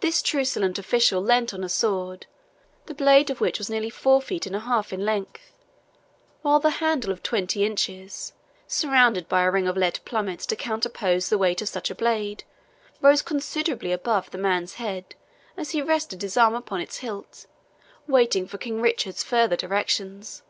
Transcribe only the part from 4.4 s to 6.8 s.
and a half in length, while the